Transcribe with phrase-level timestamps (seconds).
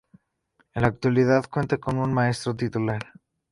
[0.73, 3.07] En la actualidad cuenta con un maestro titular.